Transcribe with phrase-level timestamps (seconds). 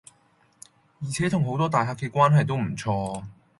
[1.01, 3.23] 而且同好多大客既關係都唔錯